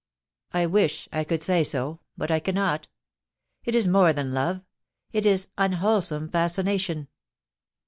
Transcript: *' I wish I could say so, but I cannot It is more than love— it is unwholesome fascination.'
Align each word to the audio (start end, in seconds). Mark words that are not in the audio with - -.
*' 0.23 0.35
I 0.51 0.65
wish 0.65 1.07
I 1.13 1.23
could 1.23 1.43
say 1.43 1.63
so, 1.63 1.99
but 2.17 2.31
I 2.31 2.39
cannot 2.39 2.87
It 3.65 3.75
is 3.75 3.87
more 3.87 4.13
than 4.13 4.33
love— 4.33 4.63
it 5.13 5.27
is 5.27 5.49
unwholesome 5.59 6.29
fascination.' 6.31 7.07